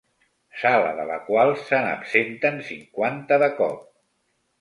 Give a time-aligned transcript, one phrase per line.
[0.59, 3.85] Sala de la qual se n'absenten cinquanta de cop.